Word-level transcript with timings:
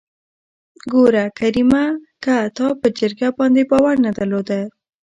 ګوره 0.91 1.25
کريمه 1.39 1.83
که 2.23 2.35
تا 2.57 2.67
په 2.79 2.87
جرګه 2.97 3.29
باندې 3.37 3.61
باور 3.71 3.95
نه 4.05 4.11
درلوده. 4.17 4.61